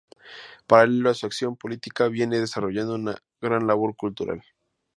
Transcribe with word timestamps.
Paralelo 0.65 1.11
a 1.11 1.13
su 1.13 1.27
acción 1.27 1.55
política 1.55 2.07
viene 2.07 2.39
desarrollando 2.39 2.95
una 2.95 3.21
gran 3.39 3.67
labor 3.67 3.95
cultural. 3.95 4.43